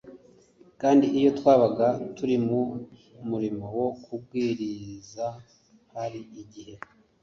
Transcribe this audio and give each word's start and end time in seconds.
kandi 0.81 1.05
iyo 1.17 1.29
twabaga 1.39 1.87
turi 2.15 2.35
mu 2.47 2.61
murimo 3.29 3.65
wo 3.77 3.87
kubwiriza 4.03 5.25
hari 5.93 6.21
igihe 6.41 6.73